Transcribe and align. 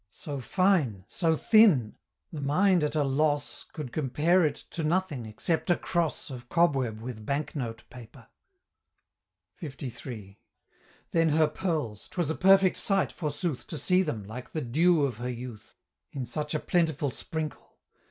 So 0.09 0.39
fine! 0.39 1.05
so 1.07 1.35
thin! 1.35 1.93
the 2.33 2.41
mind 2.41 2.83
at 2.83 2.95
a 2.95 3.03
loss 3.03 3.65
Could 3.71 3.91
compare 3.91 4.43
it 4.43 4.55
to 4.71 4.83
nothing 4.83 5.27
except 5.27 5.69
a 5.69 5.75
cross 5.75 6.31
Of 6.31 6.49
cobweb 6.49 7.01
with 7.01 7.23
bank 7.23 7.55
note 7.55 7.83
paper. 7.91 8.25
LIII. 9.61 10.39
Then 11.11 11.29
her 11.29 11.45
pearls 11.45 12.07
'twas 12.07 12.31
a 12.31 12.35
perfect 12.35 12.77
sight, 12.77 13.11
forsooth, 13.11 13.67
To 13.67 13.77
see 13.77 14.01
them, 14.01 14.23
like 14.23 14.53
"the 14.53 14.61
dew 14.61 15.03
of 15.03 15.17
her 15.17 15.29
youth," 15.29 15.75
In 16.11 16.25
such 16.25 16.55
a 16.55 16.59
plentiful 16.59 17.11
sprinkle. 17.11 17.77